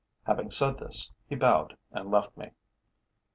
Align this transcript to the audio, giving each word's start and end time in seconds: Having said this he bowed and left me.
Having 0.23 0.49
said 0.49 0.79
this 0.79 1.13
he 1.27 1.35
bowed 1.35 1.77
and 1.91 2.09
left 2.09 2.35
me. 2.35 2.49